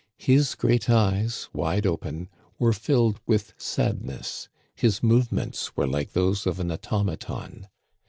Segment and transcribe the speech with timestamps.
[0.17, 6.59] His great eyes, wide open, were filled with sadness; his movements were like those of
[6.59, 7.67] an automaton.